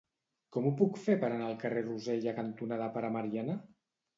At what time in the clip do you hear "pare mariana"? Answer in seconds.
2.97-3.61